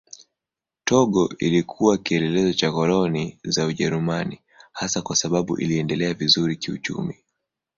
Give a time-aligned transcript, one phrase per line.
[0.83, 4.39] Togo ilikuwa kielelezo cha koloni za Ujerumani
[4.71, 7.15] hasa kwa sababu iliendelea vizuri kiuchumi.